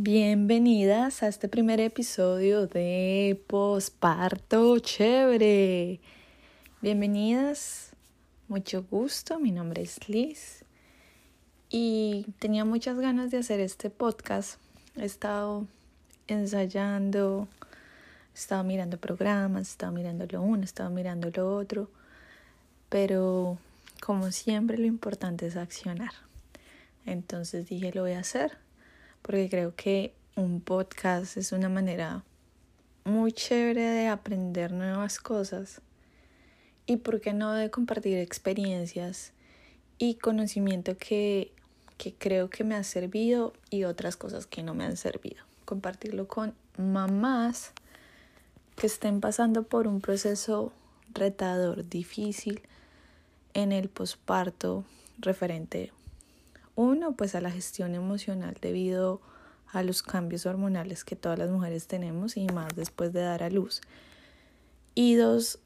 [0.00, 5.98] Bienvenidas a este primer episodio de Posparto Chévere.
[6.80, 7.96] Bienvenidas,
[8.46, 10.64] mucho gusto, mi nombre es Liz
[11.68, 14.60] y tenía muchas ganas de hacer este podcast.
[14.94, 15.66] He estado
[16.28, 17.48] ensayando,
[18.34, 21.90] he estado mirando programas, he estado mirando lo uno, he estado mirando lo otro,
[22.88, 23.58] pero
[24.00, 26.12] como siempre lo importante es accionar.
[27.04, 28.67] Entonces dije, lo voy a hacer
[29.28, 32.24] porque creo que un podcast es una manera
[33.04, 35.82] muy chévere de aprender nuevas cosas
[36.86, 39.34] y por qué no de compartir experiencias
[39.98, 41.52] y conocimiento que,
[41.98, 45.44] que creo que me ha servido y otras cosas que no me han servido.
[45.66, 47.72] Compartirlo con mamás
[48.76, 50.72] que estén pasando por un proceso
[51.12, 52.62] retador, difícil
[53.52, 54.86] en el posparto
[55.18, 55.92] referente
[56.78, 59.20] uno, pues a la gestión emocional debido
[59.66, 63.50] a los cambios hormonales que todas las mujeres tenemos y más después de dar a
[63.50, 63.80] luz.
[64.94, 65.58] Y dos,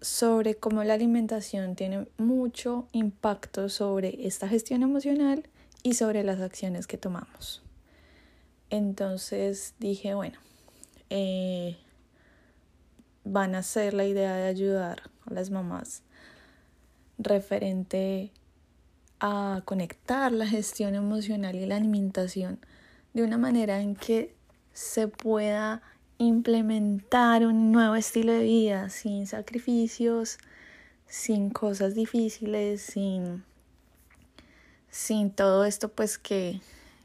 [0.00, 5.46] sobre cómo la alimentación tiene mucho impacto sobre esta gestión emocional
[5.82, 7.62] y sobre las acciones que tomamos.
[8.70, 10.38] Entonces dije, bueno,
[11.10, 11.76] eh,
[13.24, 16.02] van a ser la idea de ayudar a las mamás
[17.18, 18.32] referente
[19.26, 22.58] a conectar la gestión emocional y la alimentación
[23.14, 24.34] de una manera en que
[24.74, 25.80] se pueda
[26.18, 30.36] implementar un nuevo estilo de vida sin sacrificios,
[31.06, 33.44] sin cosas difíciles, sin,
[34.90, 36.60] sin todo esto pues que,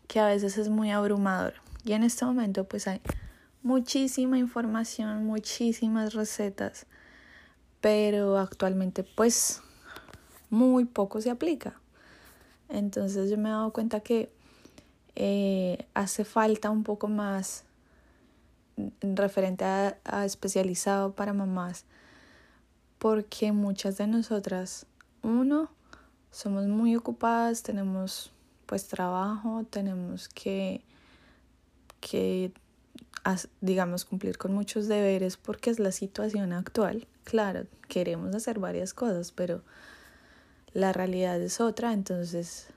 [0.10, 1.54] que a veces es muy abrumador.
[1.86, 3.00] Y en este momento pues hay
[3.64, 6.86] muchísima información, muchísimas recetas,
[7.80, 9.62] pero actualmente pues
[10.50, 11.79] muy poco se aplica.
[12.70, 14.32] Entonces yo me he dado cuenta que
[15.16, 17.66] eh, hace falta un poco más
[19.02, 21.86] referente a, a, especializado para mamás,
[22.98, 24.86] porque muchas de nosotras,
[25.22, 25.70] uno,
[26.32, 28.32] somos muy ocupadas, tenemos
[28.66, 30.84] pues trabajo, tenemos que,
[32.00, 32.52] que
[33.62, 37.08] digamos, cumplir con muchos deberes porque es la situación actual.
[37.24, 39.64] Claro, queremos hacer varias cosas, pero
[40.74, 42.68] la realidad es otra, entonces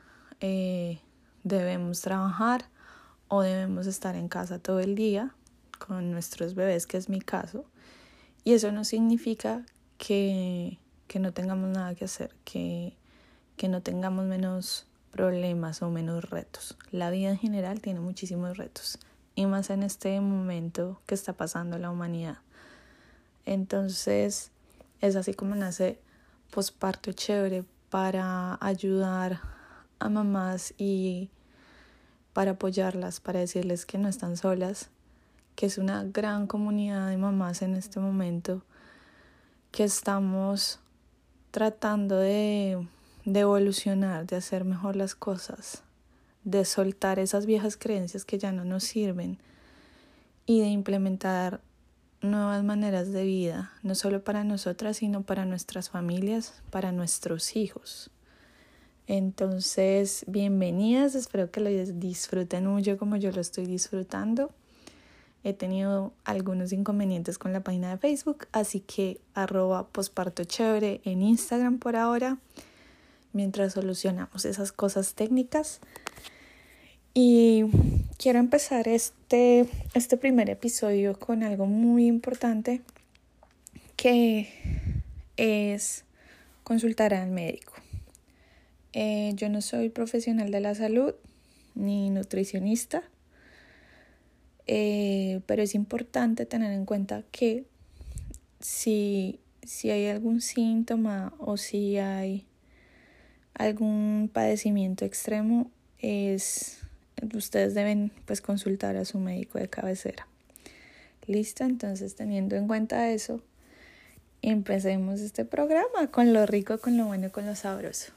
[0.41, 1.01] eh,
[1.45, 2.67] debemos trabajar
[3.29, 5.35] o debemos estar en casa todo el día
[5.79, 7.65] con nuestros bebés, que es mi caso.
[8.45, 9.65] Y eso no significa
[9.99, 12.97] que, que no tengamos nada que hacer, que,
[13.57, 16.77] que no tengamos menos problemas o menos retos.
[16.91, 18.99] La vida en general tiene muchísimos retos,
[19.35, 22.39] y más en este momento que está pasando la humanidad.
[23.45, 24.51] Entonces,
[25.01, 25.99] es así como nace
[26.51, 29.43] posparto chévere para ayudar
[29.99, 31.29] a mamás y
[32.33, 34.89] para apoyarlas, para decirles que no están solas,
[35.57, 38.63] que es una gran comunidad de mamás en este momento,
[39.73, 40.81] que estamos
[41.51, 42.89] tratando de,
[43.27, 45.83] de evolucionar, de hacer mejor las cosas,
[46.45, 49.37] de soltar esas viejas creencias que ya no nos sirven
[50.47, 51.61] y de implementar
[52.23, 58.11] nuevas maneras de vida, no solo para nosotras, sino para nuestras familias, para nuestros hijos.
[59.07, 64.53] Entonces, bienvenidas, espero que lo disfruten mucho como yo lo estoy disfrutando.
[65.45, 71.23] He tenido algunos inconvenientes con la página de Facebook, así que arroba posparto chévere en
[71.23, 72.39] Instagram por ahora,
[73.33, 75.81] mientras solucionamos esas cosas técnicas.
[77.13, 77.65] Y
[78.23, 82.81] quiero empezar este, este primer episodio con algo muy importante
[83.97, 84.49] que
[85.37, 86.05] es
[86.63, 87.73] consultar al médico.
[88.93, 91.15] Eh, yo no soy profesional de la salud
[91.75, 93.03] ni nutricionista,
[94.69, 97.65] eh, pero es importante tener en cuenta que
[98.61, 102.47] si, si hay algún síntoma o si hay
[103.55, 106.82] algún padecimiento extremo, es
[107.35, 110.27] ustedes deben pues consultar a su médico de cabecera.
[111.27, 113.41] Listo, entonces teniendo en cuenta eso,
[114.43, 118.13] empecemos este programa con lo rico, con lo bueno, con lo sabroso.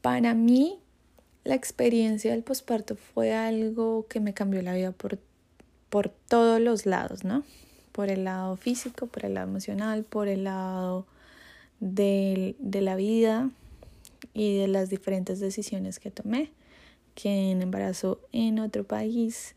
[0.00, 0.78] Para mí,
[1.44, 5.18] la experiencia del posparto fue algo que me cambió la vida por,
[5.90, 7.44] por todos los lados, ¿no?
[7.90, 11.06] Por el lado físico, por el lado emocional, por el lado
[11.80, 13.50] de, de la vida
[14.32, 16.50] y de las diferentes decisiones que tomé
[17.14, 19.54] que en embarazo en otro país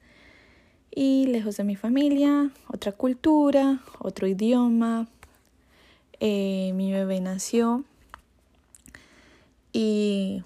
[0.92, 5.08] y lejos de mi familia, otra cultura, otro idioma.
[6.20, 7.84] Eh, mi bebé nació
[9.74, 10.44] y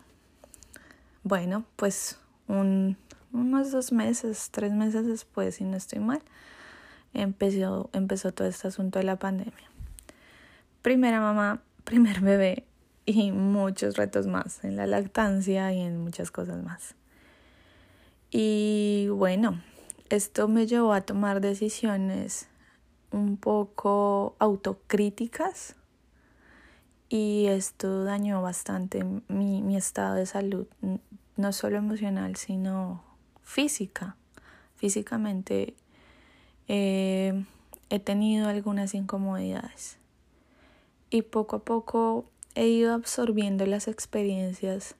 [1.23, 2.17] bueno, pues
[2.47, 2.97] un
[3.31, 6.21] unos dos meses, tres meses después, si no estoy mal,
[7.13, 9.69] empezó, empezó todo este asunto de la pandemia.
[10.81, 12.65] Primera mamá, primer bebé
[13.05, 16.95] y muchos retos más en la lactancia y en muchas cosas más.
[18.31, 19.61] Y bueno,
[20.09, 22.47] esto me llevó a tomar decisiones
[23.11, 25.75] un poco autocríticas
[27.09, 30.67] y esto dañó bastante mi, mi estado de salud,
[31.37, 33.03] no solo emocional, sino
[33.41, 34.15] física.
[34.75, 35.75] Físicamente
[36.67, 37.45] eh,
[37.89, 39.97] he tenido algunas incomodidades
[41.09, 44.95] y poco a poco he ido absorbiendo las experiencias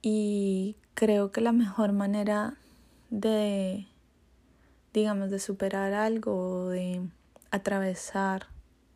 [0.00, 2.56] y creo que la mejor manera
[3.08, 3.86] de,
[4.92, 7.00] digamos, de superar algo de
[7.52, 8.48] atravesar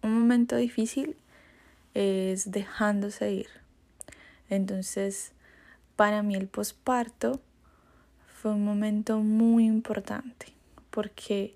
[0.02, 1.14] un momento difícil
[1.94, 3.46] es dejándose ir.
[4.50, 5.30] Entonces,
[5.94, 7.40] para mí el posparto
[8.26, 10.46] fue un momento muy importante
[10.90, 11.54] porque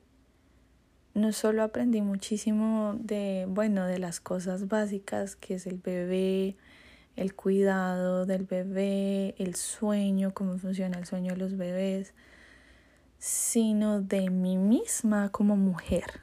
[1.15, 6.55] no solo aprendí muchísimo de, bueno, de las cosas básicas que es el bebé,
[7.17, 12.13] el cuidado del bebé, el sueño, cómo funciona el sueño de los bebés,
[13.19, 16.21] sino de mí misma como mujer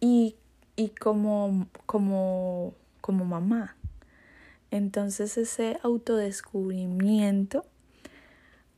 [0.00, 0.36] y,
[0.76, 3.76] y como, como, como mamá.
[4.70, 7.66] Entonces ese autodescubrimiento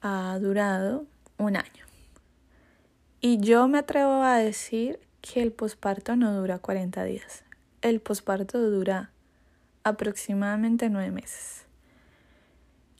[0.01, 1.07] ha durado
[1.39, 1.85] un año.
[3.21, 7.45] Y yo me atrevo a decir que el posparto no dura 40 días.
[7.81, 9.14] El posparto dura
[9.85, 11.65] aproximadamente nueve meses.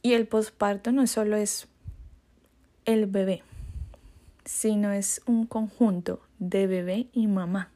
[0.03, 1.67] Y el posparto no solo es
[2.85, 3.43] el bebé,
[4.45, 7.71] sino es un conjunto de bebé y mamá.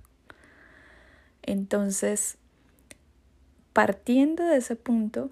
[1.42, 2.36] Entonces,
[3.72, 5.30] partiendo de ese punto,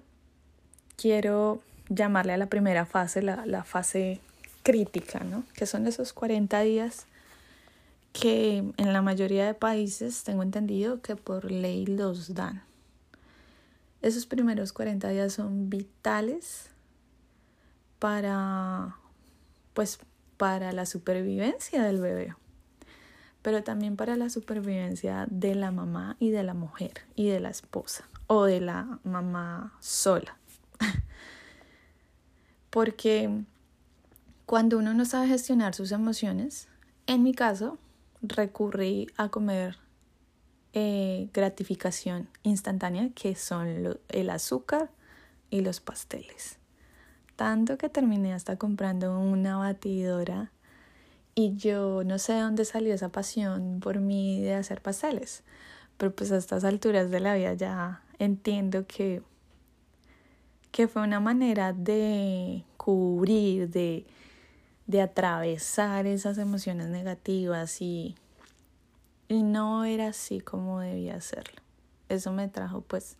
[0.95, 4.19] quiero llamarle a la primera fase, la, la fase
[4.63, 5.43] crítica, ¿no?
[5.53, 7.05] Que son esos 40 días
[8.13, 12.63] que en la mayoría de países tengo entendido que por ley los dan.
[14.01, 16.69] Esos primeros 40 días son vitales
[17.99, 18.95] para
[19.73, 19.99] pues
[20.37, 22.35] para la supervivencia del bebé,
[23.41, 27.49] pero también para la supervivencia de la mamá y de la mujer y de la
[27.49, 30.37] esposa o de la mamá sola.
[32.69, 33.43] Porque
[34.45, 36.67] cuando uno no sabe gestionar sus emociones,
[37.07, 37.77] en mi caso,
[38.21, 39.77] recurrí a comer
[40.79, 44.91] eh, gratificación instantánea, que son el azúcar
[45.49, 46.59] y los pasteles.
[47.35, 50.51] Tanto que terminé hasta comprando una batidora
[51.33, 55.41] y yo no sé de dónde salió esa pasión por mí de hacer pasteles,
[55.97, 59.23] pero pues a estas alturas de la vida ya entiendo que,
[60.71, 64.05] que fue una manera de cubrir, de,
[64.85, 68.13] de atravesar esas emociones negativas y
[69.27, 71.61] y no era así como debía hacerlo.
[72.09, 73.17] Eso me trajo pues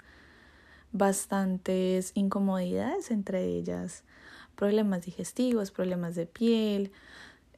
[0.92, 4.04] bastantes incomodidades, entre ellas
[4.56, 6.92] problemas digestivos, problemas de piel.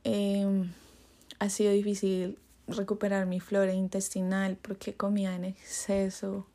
[0.03, 0.71] Em,
[1.39, 2.37] ha sido difícil
[2.67, 6.45] recuperar mi flora intestinal porque comía en exceso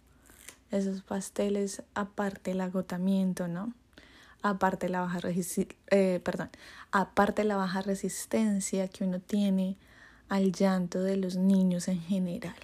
[0.70, 3.72] esos pasteles, aparte el agotamiento, ¿no?
[4.42, 5.20] Aparte la baja
[5.90, 6.50] eh, perdón,
[6.90, 9.76] aparte la baja resistencia que uno tiene
[10.34, 12.56] al llanto de los niños en general.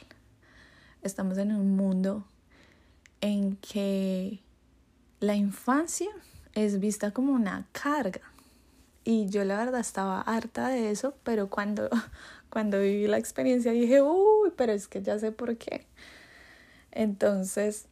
[1.02, 2.24] Estamos en un mundo
[3.20, 4.40] en que
[5.20, 6.08] la infancia
[6.54, 8.22] es vista como una carga.
[9.04, 11.88] Y yo la verdad estaba harta de eso, pero cuando,
[12.50, 15.86] cuando viví la experiencia dije, uy, pero es que ya sé por qué.
[16.90, 17.86] Entonces,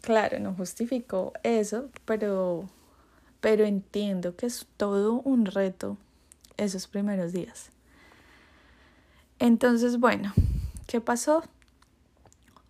[0.00, 2.70] claro, no justifico eso, pero,
[3.42, 5.98] pero entiendo que es todo un reto
[6.56, 7.70] esos primeros días.
[9.40, 10.34] Entonces, bueno,
[10.86, 11.42] ¿qué pasó?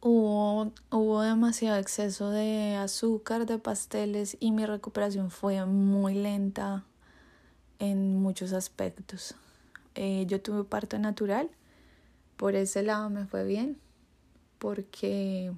[0.00, 6.84] Hubo, hubo demasiado exceso de azúcar, de pasteles y mi recuperación fue muy lenta
[7.80, 9.34] en muchos aspectos.
[9.96, 11.50] Eh, yo tuve parto natural,
[12.36, 13.76] por ese lado me fue bien,
[14.60, 15.52] porque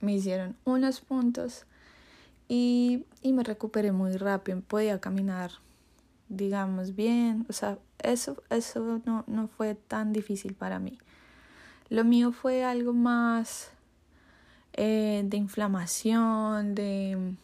[0.00, 1.64] me hicieron unos puntos
[2.48, 5.52] y, y me recuperé muy rápido, podía caminar,
[6.30, 10.98] digamos, bien, o sea, eso, eso no, no fue tan difícil para mí.
[11.90, 13.72] Lo mío fue algo más
[14.72, 17.34] eh, de inflamación, de,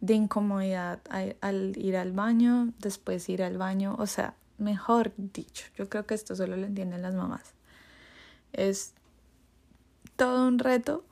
[0.00, 5.88] de incomodidad al, ir al baño, después ir al baño, o sea, mejor dicho, yo
[5.88, 7.52] creo que esto solo lo entienden las mamás.
[8.54, 8.94] Es
[10.16, 11.04] todo un reto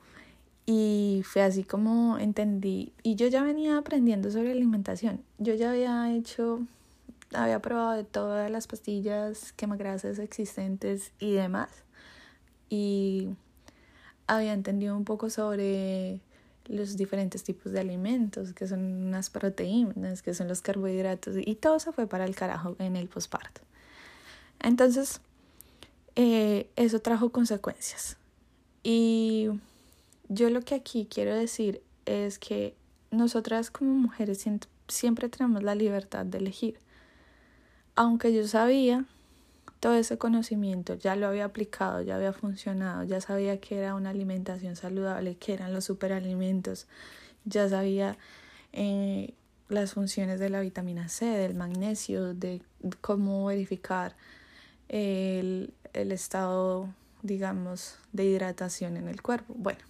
[0.65, 6.11] y fue así como entendí, y yo ya venía aprendiendo sobre alimentación, yo ya había
[6.11, 6.61] hecho
[7.33, 11.69] había probado de todas las pastillas quemagrasas existentes y demás.
[12.69, 13.29] Y
[14.27, 16.21] había entendido un poco sobre
[16.65, 21.79] los diferentes tipos de alimentos, que son unas proteínas, que son los carbohidratos, y todo
[21.79, 23.61] se fue para el carajo en el posparto.
[24.59, 25.19] Entonces,
[26.15, 28.17] eh, eso trajo consecuencias.
[28.83, 29.49] Y
[30.27, 32.75] yo lo que aquí quiero decir es que
[33.11, 34.45] nosotras como mujeres
[34.87, 36.79] siempre tenemos la libertad de elegir.
[37.99, 39.03] Aunque yo sabía
[39.81, 44.11] todo ese conocimiento, ya lo había aplicado, ya había funcionado, ya sabía que era una
[44.11, 46.87] alimentación saludable, que eran los superalimentos,
[47.43, 48.17] ya sabía
[48.71, 49.33] eh,
[49.67, 52.61] las funciones de la vitamina C, del magnesio, de
[53.01, 54.15] cómo verificar
[54.87, 56.87] el, el estado,
[57.21, 59.55] digamos, de hidratación en el cuerpo.
[59.57, 59.81] Bueno,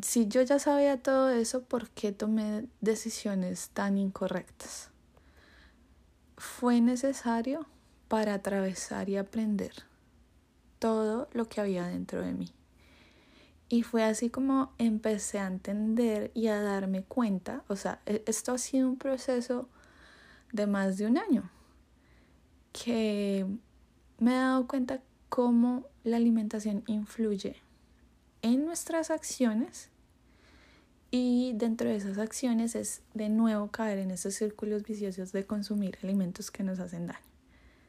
[0.00, 4.91] si yo ya sabía todo eso, ¿por qué tomé decisiones tan incorrectas?
[6.42, 7.66] Fue necesario
[8.08, 9.70] para atravesar y aprender
[10.80, 12.48] todo lo que había dentro de mí.
[13.68, 18.50] Y fue así como empecé a entender y a darme cuenta, o sea, e-, esto
[18.50, 19.68] ha sido un proceso
[20.52, 21.48] de más de un año,
[22.72, 23.46] que
[24.18, 27.54] me he dado cuenta cómo la alimentación influye
[28.42, 29.91] en nuestras acciones
[31.14, 35.98] y dentro de esas acciones es de nuevo caer en esos círculos viciosos de consumir
[36.02, 37.20] alimentos que nos hacen daño.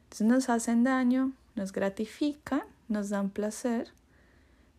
[0.03, 3.87] Entonces nos hacen daño, nos gratifican, nos dan placer,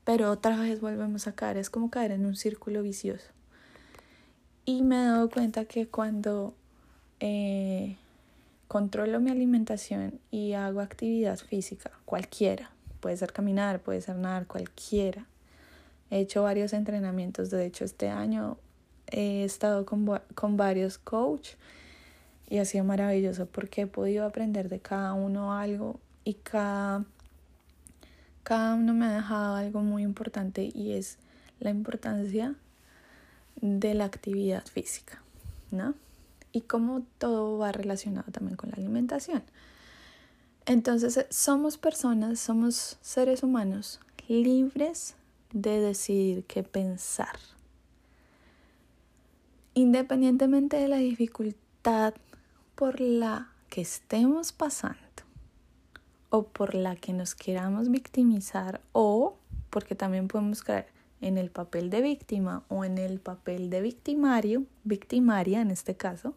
[0.04, 1.56] pero otra vez volvemos a caer.
[1.56, 3.30] Es como caer en un círculo vicioso.
[4.66, 6.54] Y me he dado cuenta que cuando
[7.20, 7.96] eh,
[8.68, 12.70] controlo mi alimentación y hago actividad física, cualquiera,
[13.00, 15.26] puede ser caminar, puede ser nadar, cualquiera.
[16.14, 18.56] He hecho varios entrenamientos, de hecho este año
[19.10, 21.56] he estado con, con varios coaches
[22.48, 27.04] y ha sido maravilloso porque he podido aprender de cada uno algo y cada,
[28.44, 31.18] cada uno me ha dejado algo muy importante y es
[31.58, 32.54] la importancia
[33.60, 35.20] de la actividad física,
[35.72, 35.94] ¿no?
[36.52, 39.42] Y cómo todo va relacionado también con la alimentación.
[40.64, 45.16] Entonces, somos personas, somos seres humanos libres
[45.54, 47.38] de decidir qué pensar.
[49.72, 52.14] Independientemente de la dificultad
[52.74, 54.98] por la que estemos pasando
[56.30, 59.36] o por la que nos queramos victimizar o
[59.70, 60.86] porque también podemos caer
[61.20, 66.34] en el papel de víctima o en el papel de victimario, victimaria en este caso,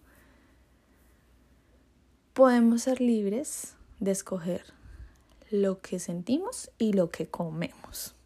[2.34, 4.64] podemos ser libres de escoger
[5.50, 8.17] lo que sentimos y lo que comemos.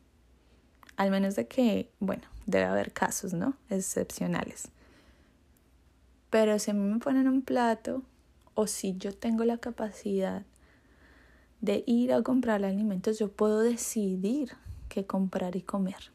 [1.02, 3.56] Al menos de que, bueno, debe haber casos, ¿no?
[3.72, 4.68] Excepcionales.
[6.30, 8.04] Pero si a mí me ponen un plato
[8.54, 10.46] o si yo tengo la capacidad
[11.60, 14.52] de ir a comprar alimentos, yo puedo decidir
[14.90, 16.12] qué comprar y comer.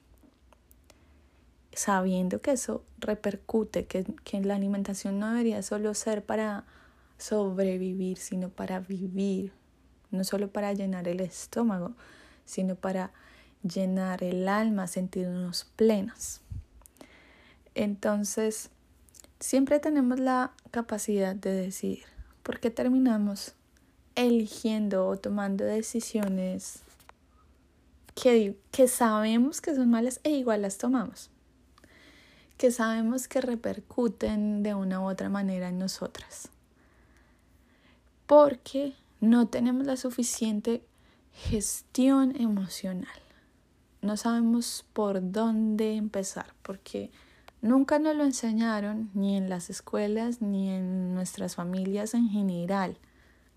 [1.72, 6.64] Sabiendo que eso repercute, que, que la alimentación no debería solo ser para
[7.18, 9.52] sobrevivir, sino para vivir.
[10.12, 11.96] No solo para llenar el estómago,
[12.44, 13.10] sino para
[13.62, 16.40] llenar el alma, sentirnos plenas.
[17.74, 18.70] Entonces,
[19.38, 22.04] Siempre tenemos la capacidad de decidir.
[22.42, 23.52] ¿Por qué terminamos
[24.14, 26.80] eligiendo o tomando decisiones
[28.14, 31.28] que, que sabemos que son malas e igual las tomamos?
[32.56, 36.48] Que sabemos que repercuten de una u otra manera en nosotras.
[38.26, 40.82] Porque no tenemos la suficiente
[41.34, 43.25] gestión emocional.
[44.06, 47.10] No sabemos por dónde empezar, porque
[47.62, 52.98] Nunca nos lo enseñaron ni en las escuelas ni en nuestras familias en general.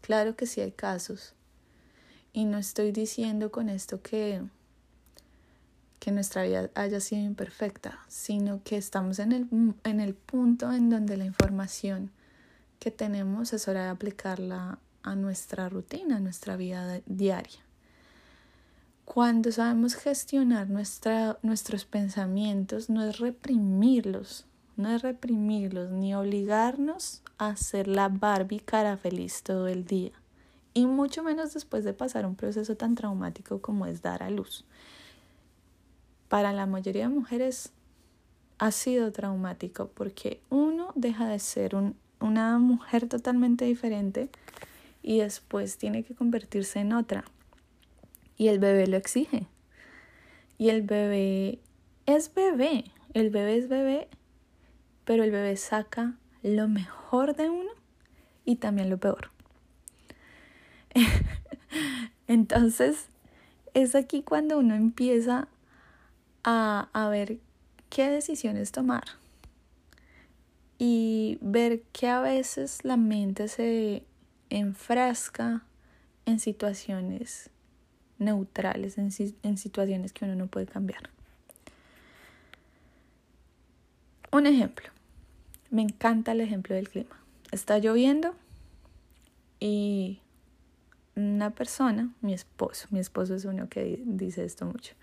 [0.01, 1.35] Claro que sí hay casos.
[2.31, 4.41] Y no estoy diciendo con esto que,
[5.99, 9.47] que nuestra vida haya sido imperfecta, sino que estamos en el,
[9.83, 12.11] en el punto en donde la información
[12.79, 17.68] que tenemos es hora de aplicarla a nuestra rutina, a nuestra vida diaria.
[19.11, 24.45] Cuando sabemos gestionar nuestros pensamientos, no es reprimirlos,
[24.77, 30.11] no es reprimirlos ni obligarnos a ser la Barbie cara feliz todo el día.
[30.75, 34.63] Y mucho menos después de pasar un proceso tan traumático como es dar a luz.
[36.27, 37.71] Para la mayoría de mujeres
[38.59, 44.29] ha sido traumático porque uno deja de ser un, una mujer totalmente diferente
[45.01, 47.25] y después tiene que convertirse en otra
[48.39, 49.45] y el bebé lo exige.
[50.57, 51.59] Y el bebé
[52.07, 54.07] es bebé, el bebé es bebé,
[55.03, 57.69] pero el bebé saca lo mejor de uno
[58.45, 59.29] y también lo peor.
[62.27, 63.07] Entonces,
[63.73, 65.49] es aquí cuando uno empieza
[66.45, 67.39] a, a ver
[67.89, 69.03] qué decisiones tomar
[70.77, 74.03] y ver que a veces la mente se
[74.49, 75.65] enfrasca
[76.25, 77.49] en situaciones
[78.19, 81.09] neutrales, en, situaciones que uno no puede cambiar.
[84.31, 84.89] Un ejemplo,
[85.71, 87.19] me encanta el ejemplo del clima.
[87.51, 88.35] Está lloviendo
[89.59, 90.19] y
[91.15, 94.93] una persona, mi esposo, mi esposo es uno que dice esto mucho,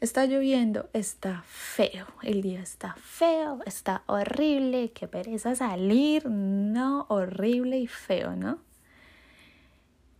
[0.00, 7.78] Está lloviendo, está feo, el día está feo, está horrible, qué pereza salir, no, horrible
[7.78, 8.58] y feo, ¿no?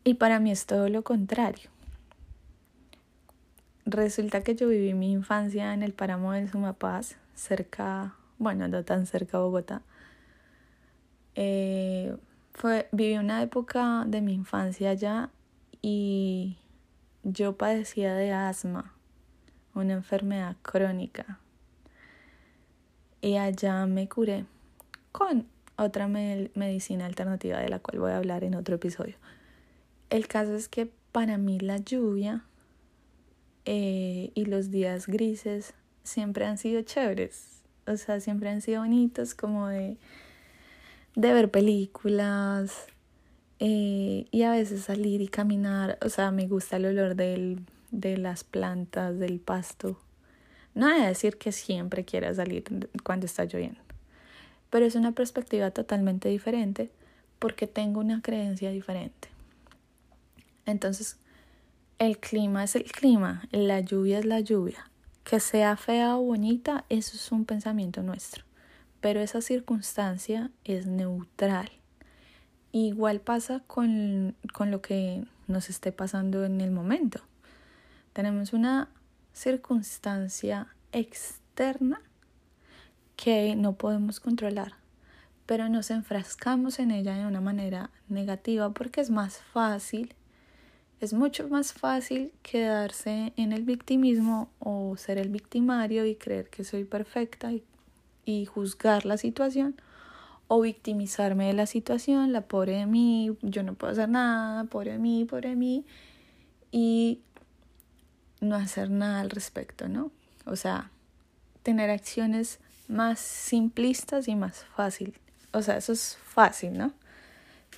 [0.04, 1.70] Y para mí es todo lo contrario.
[3.86, 9.06] Resulta que yo viví mi infancia en el páramo del Sumapaz, cerca, bueno, no tan
[9.06, 9.82] cerca de Bogotá.
[11.34, 12.16] Eh,
[12.52, 15.30] fue, viví una época de mi infancia allá
[15.82, 16.58] y
[17.24, 18.94] yo padecía de asma
[19.74, 21.40] una enfermedad crónica.
[23.20, 24.44] Y allá me curé
[25.12, 25.46] con
[25.76, 29.16] otra medicina alternativa de la cual voy a hablar en otro episodio.
[30.10, 32.44] El caso es que para mí la lluvia
[33.64, 37.62] eh, y los días grises siempre han sido chéveres.
[37.86, 39.96] O sea, siempre han sido bonitos como de,
[41.16, 42.86] de ver películas
[43.58, 45.98] eh, y a veces salir y caminar.
[46.02, 47.60] O sea, me gusta el olor del
[48.00, 49.98] de las plantas, del pasto.
[50.74, 52.64] No hay decir que siempre quiera salir
[53.04, 53.80] cuando está lloviendo,
[54.70, 56.90] pero es una perspectiva totalmente diferente
[57.38, 59.28] porque tengo una creencia diferente.
[60.66, 61.18] Entonces,
[61.98, 64.90] el clima es el clima, la lluvia es la lluvia.
[65.22, 68.44] Que sea fea o bonita, eso es un pensamiento nuestro.
[69.00, 71.70] Pero esa circunstancia es neutral.
[72.72, 77.20] Igual pasa con, con lo que nos esté pasando en el momento.
[78.12, 78.88] Tenemos una
[79.32, 82.00] circunstancia externa
[83.16, 84.74] que no podemos controlar,
[85.46, 90.14] pero nos enfrascamos en ella de una manera negativa porque es más fácil,
[91.00, 96.64] es mucho más fácil quedarse en el victimismo o ser el victimario y creer que
[96.64, 99.76] soy perfecta y, juzgar la situación
[100.48, 104.92] o victimizarme de la situación, la pobre de mí, yo no puedo hacer nada, pobre
[104.92, 105.84] de mí, pobre de mí
[106.72, 107.20] y
[108.40, 110.10] no hacer nada al respecto, ¿no?
[110.46, 110.90] O sea,
[111.62, 115.14] tener acciones más simplistas y más fácil.
[115.52, 116.92] O sea, eso es fácil, ¿no?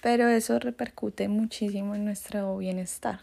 [0.06, 3.18] Pero eso repercute muchísimo en nuestro bienestar.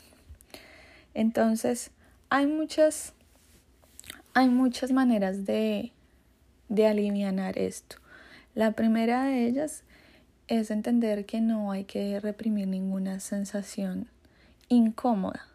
[1.14, 1.92] Entonces,
[2.30, 3.14] hay muchas,
[4.34, 5.94] hay muchas maneras de,
[6.68, 7.96] de aliviar esto.
[8.54, 9.84] La primera de ellas
[10.50, 14.10] es entender que no hay que reprimir ninguna sensación
[14.68, 15.48] incómoda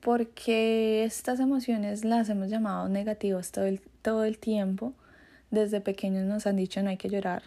[0.00, 4.92] porque estas emociones las hemos llamado negativas todo el, todo el tiempo.
[5.50, 7.42] Desde pequeños nos han dicho no hay que llorar,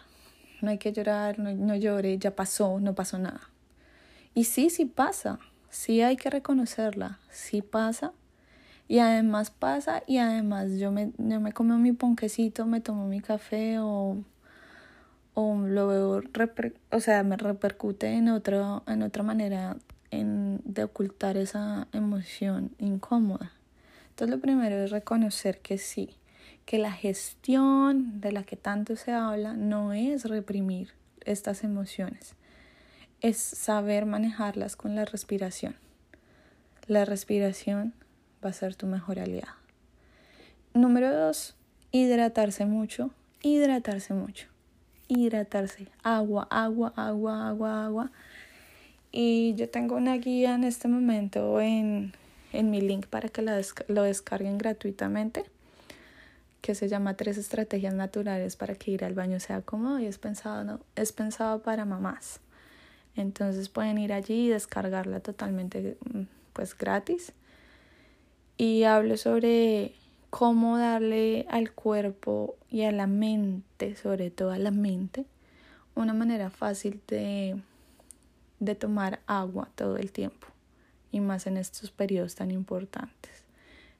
[0.64, 3.40] no hay que llorar, no, no llore, ya pasó, no pasó nada.
[4.34, 5.38] Y sí, sí pasa,
[5.70, 8.12] sí hay que reconocerla, sí pasa.
[8.88, 13.20] Y además pasa y además yo me, yo me como mi ponquecito, me tomo mi
[13.20, 14.18] café o,
[15.34, 16.22] o lo veo,
[16.90, 19.76] o sea, me repercute en, en otra manera
[20.10, 23.52] de ocultar esa emoción incómoda.
[24.10, 26.10] Entonces lo primero es reconocer que sí,
[26.64, 30.92] que la gestión de la que tanto se habla no es reprimir
[31.24, 32.34] estas emociones,
[33.20, 35.76] es saber manejarlas con la respiración.
[36.86, 37.94] La respiración
[38.44, 39.56] va a ser tu mejor aliada.
[40.74, 41.54] Número dos,
[41.92, 43.10] hidratarse mucho,
[43.42, 44.48] hidratarse mucho,
[45.08, 48.12] hidratarse, agua, agua, agua, agua, agua
[49.16, 52.12] y yo tengo una guía en este momento en,
[52.52, 55.44] en mi link para que la lo descarguen gratuitamente,
[56.64, 60.16] que se llama Tres Estrategias Naturales para que ir al baño sea cómodo y es
[60.16, 62.40] pensado, no, es pensado para mamás.
[63.16, 65.98] Entonces pueden ir allí y descargarla totalmente
[66.54, 67.34] pues gratis.
[68.56, 69.94] Y hablo sobre
[70.30, 75.26] cómo darle al cuerpo y a la mente, sobre todo a la mente,
[75.94, 77.60] una manera fácil de
[78.58, 80.46] de tomar agua todo el tiempo
[81.12, 83.43] y más en estos periodos tan importantes.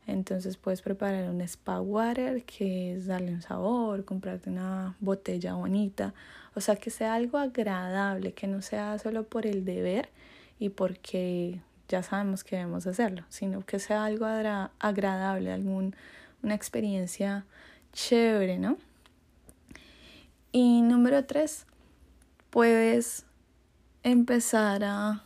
[0.07, 6.13] Entonces puedes preparar un spa water que es darle un sabor, comprarte una botella bonita,
[6.55, 10.11] o sea que sea algo agradable, que no sea solo por el deber
[10.59, 15.95] y porque ya sabemos que debemos hacerlo, sino que sea algo agradable, algún,
[16.43, 17.45] una experiencia
[17.93, 18.77] chévere, ¿no?
[20.53, 21.67] Y número tres,
[22.51, 23.25] puedes
[24.03, 25.25] empezar a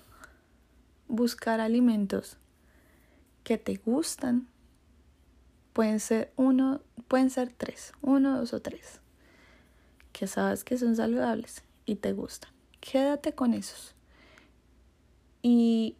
[1.08, 2.38] buscar alimentos
[3.44, 4.46] que te gustan.
[5.78, 9.00] Pueden ser uno, pueden ser tres, uno, dos o tres,
[10.12, 12.50] que sabes que son saludables y te gustan.
[12.80, 13.94] Quédate con esos.
[15.40, 15.94] Y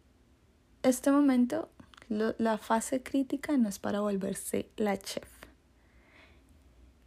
[0.83, 1.69] este momento,
[2.09, 5.29] la fase crítica no es para volverse la chef.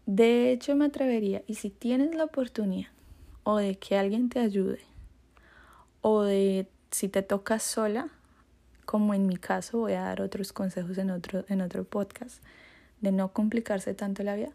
[0.06, 2.88] De hecho, me atrevería, y si tienes la oportunidad,
[3.42, 4.80] o de que alguien te ayude,
[6.00, 8.08] o de si te tocas sola,
[8.86, 12.42] como en mi caso, voy a dar otros consejos en otro, en otro podcast,
[13.02, 14.52] de no complicarse tanto la vida,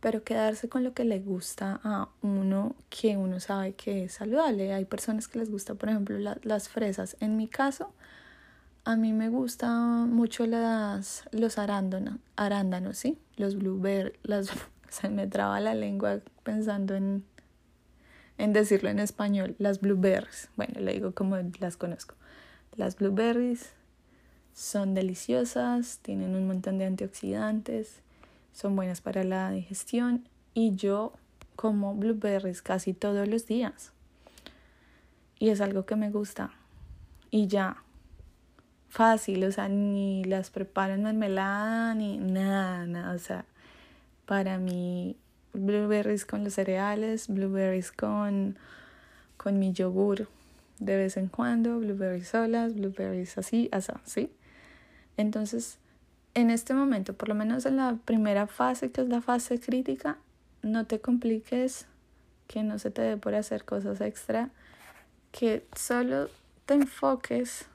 [0.00, 4.74] pero quedarse con lo que le gusta a uno que uno sabe que es saludable.
[4.74, 7.16] Hay personas que les gusta, por ejemplo, las fresas.
[7.20, 7.94] En mi caso,
[8.84, 13.18] a mí me gustan mucho las, los arándanos, arándanos, ¿sí?
[13.36, 14.50] Los blueberries, las,
[14.90, 17.24] se me traba la lengua pensando en,
[18.36, 20.50] en decirlo en español, las blueberries.
[20.56, 22.14] Bueno, le digo como las conozco.
[22.76, 23.72] Las blueberries
[24.54, 28.00] son deliciosas, tienen un montón de antioxidantes,
[28.52, 31.12] son buenas para la digestión y yo
[31.56, 33.92] como blueberries casi todos los días.
[35.40, 36.52] Y es algo que me gusta.
[37.32, 37.82] Y ya,
[38.88, 43.44] fácil, o sea, ni las preparo en mermelada, ni nada, nada, o sea,
[44.24, 45.16] para mí
[45.52, 48.56] blueberries con los cereales, blueberries con,
[49.36, 50.28] con mi yogur
[50.78, 54.30] de vez en cuando, blueberries solas, blueberries así, así, ¿sí?
[55.16, 55.78] Entonces,
[56.34, 60.18] en este momento, por lo menos en la primera fase, que es la fase crítica,
[60.62, 61.86] no te compliques,
[62.46, 64.50] que no se te dé por hacer cosas extra,
[65.30, 66.28] que solo
[66.66, 67.66] te enfoques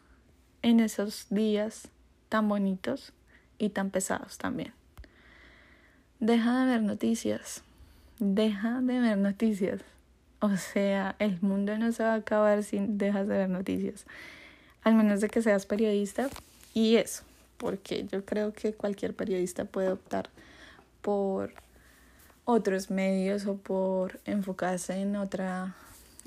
[0.62, 1.90] en esos días
[2.28, 3.14] tan bonitos
[3.58, 4.74] y tan pesados también.
[6.20, 7.64] Deja de ver noticias.
[8.20, 9.82] Deja de ver noticias.
[10.42, 14.06] O sea, el mundo no se va a acabar si dejas de ver noticias.
[14.84, 16.30] Al menos de que seas periodista.
[16.74, 17.24] Y eso,
[17.60, 20.30] porque yo creo que cualquier periodista puede optar
[21.02, 21.54] por
[22.46, 25.76] otros medios o por enfocarse en otra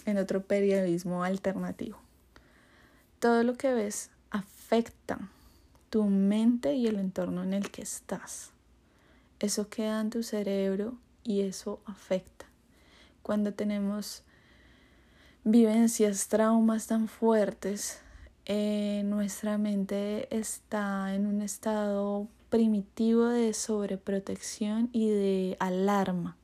[0.05, 1.99] en otro periodismo alternativo.
[3.19, 5.19] Todo lo que ves afecta
[5.91, 8.51] tu mente y el entorno en el que estás.
[9.41, 12.47] Eso queda en tu cerebro y eso afecta.
[13.23, 14.23] Cuando tenemos
[15.45, 18.02] vivencias, traumas tan fuertes,
[18.47, 26.37] eh, nuestra mente está en un estado primitivo de sobreprotección y de alarma.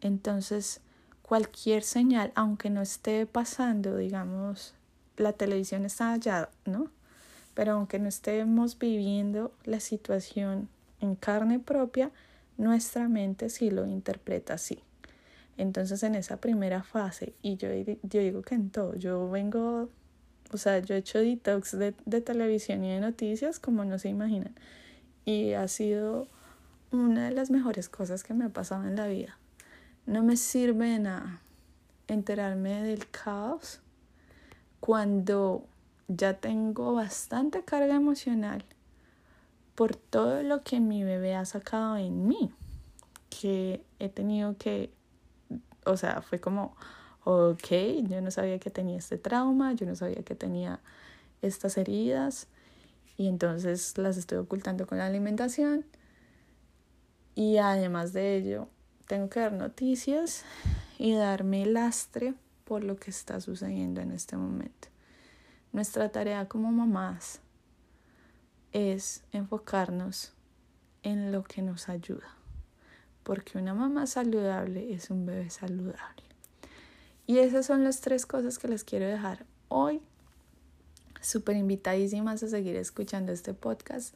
[0.00, 0.80] Entonces,
[1.22, 4.74] cualquier señal, aunque no esté pasando, digamos,
[5.16, 6.90] la televisión está allá, ¿no?
[7.54, 10.68] Pero aunque no estemos viviendo la situación
[11.00, 12.10] en carne propia,
[12.58, 14.80] nuestra mente sí lo interpreta así.
[15.56, 17.68] Entonces en esa primera fase, y yo,
[18.02, 19.88] yo digo que en todo, yo vengo,
[20.52, 24.08] o sea, yo he hecho detox de, de televisión y de noticias como no se
[24.08, 24.54] imaginan.
[25.24, 26.28] Y ha sido
[26.90, 29.38] una de las mejores cosas que me ha pasado en la vida.
[30.06, 31.40] No me sirve de nada
[32.08, 33.80] enterarme del caos
[34.80, 35.66] cuando
[36.08, 38.64] ya tengo bastante carga emocional
[39.74, 42.52] por todo lo que mi bebé ha sacado en mí,
[43.30, 44.92] que he tenido que,
[45.84, 46.76] o sea, fue como,
[47.24, 47.68] ok,
[48.08, 50.80] yo no sabía que tenía este trauma, yo no sabía que tenía
[51.42, 52.48] estas heridas
[53.16, 55.84] y entonces las estoy ocultando con la alimentación
[57.34, 58.68] y además de ello
[59.06, 60.44] tengo que dar noticias
[60.98, 62.34] y darme lastre
[62.64, 64.88] por lo que está sucediendo en este momento.
[65.72, 67.40] Nuestra tarea como mamás
[68.72, 70.32] es enfocarnos
[71.02, 72.36] en lo que nos ayuda,
[73.22, 76.33] porque una mamá saludable es un bebé saludable.
[77.26, 80.00] Y esas son las tres cosas que les quiero dejar hoy.
[81.20, 84.14] Súper invitadísimas a seguir escuchando este podcast.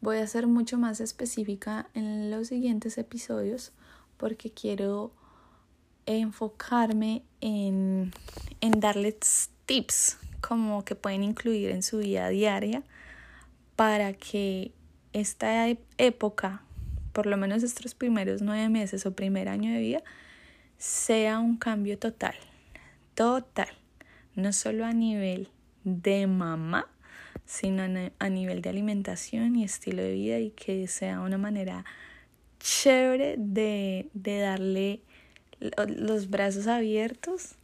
[0.00, 3.72] Voy a ser mucho más específica en los siguientes episodios
[4.16, 5.12] porque quiero
[6.06, 8.12] enfocarme en,
[8.60, 12.82] en darles tips como que pueden incluir en su vida diaria
[13.76, 14.72] para que
[15.12, 16.62] esta época,
[17.12, 20.02] por lo menos estos primeros nueve meses o primer año de vida,
[20.82, 22.34] sea un cambio total,
[23.14, 23.68] total,
[24.34, 25.48] no solo a nivel
[25.84, 26.88] de mamá,
[27.44, 27.84] sino
[28.18, 31.84] a nivel de alimentación y estilo de vida y que sea una manera
[32.58, 35.02] chévere de, de darle
[35.86, 37.54] los brazos abiertos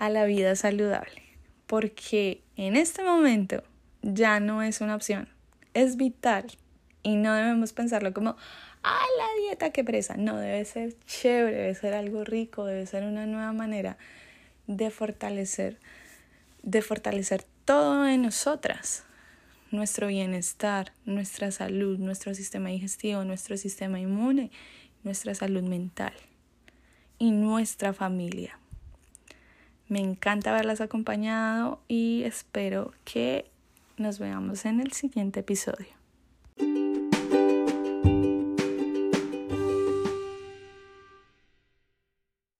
[0.00, 1.22] a la vida saludable,
[1.68, 3.62] porque en este momento
[4.02, 5.28] ya no es una opción,
[5.72, 6.46] es vital
[7.04, 8.36] y no debemos pensarlo como,
[8.86, 10.16] ah, la dieta que presa.
[10.16, 13.98] No, debe ser chévere, debe ser algo rico, debe ser una nueva manera
[14.66, 15.78] de fortalecer,
[16.62, 19.04] de fortalecer todo en nosotras,
[19.70, 24.50] nuestro bienestar, nuestra salud, nuestro sistema digestivo, nuestro sistema inmune,
[25.02, 26.12] nuestra salud mental
[27.18, 28.58] y nuestra familia.
[29.88, 33.50] Me encanta haberlas acompañado y espero que
[33.96, 35.95] nos veamos en el siguiente episodio.